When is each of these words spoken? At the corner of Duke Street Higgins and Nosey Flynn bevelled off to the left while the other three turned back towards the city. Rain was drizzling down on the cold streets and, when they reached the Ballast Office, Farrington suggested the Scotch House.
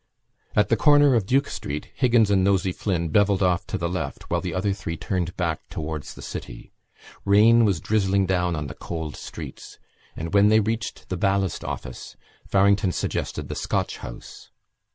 At 0.55 0.69
the 0.69 0.75
corner 0.75 1.13
of 1.13 1.27
Duke 1.27 1.47
Street 1.47 1.89
Higgins 1.93 2.31
and 2.31 2.43
Nosey 2.43 2.71
Flynn 2.71 3.09
bevelled 3.09 3.43
off 3.43 3.67
to 3.67 3.77
the 3.77 3.87
left 3.87 4.31
while 4.31 4.41
the 4.41 4.51
other 4.55 4.73
three 4.73 4.97
turned 4.97 5.37
back 5.37 5.59
towards 5.69 6.15
the 6.15 6.23
city. 6.23 6.73
Rain 7.23 7.65
was 7.65 7.79
drizzling 7.79 8.25
down 8.25 8.55
on 8.55 8.65
the 8.65 8.73
cold 8.73 9.15
streets 9.15 9.77
and, 10.15 10.33
when 10.33 10.49
they 10.49 10.59
reached 10.59 11.09
the 11.09 11.17
Ballast 11.17 11.63
Office, 11.63 12.17
Farrington 12.47 12.91
suggested 12.91 13.47
the 13.47 13.53
Scotch 13.53 13.99
House. 13.99 14.49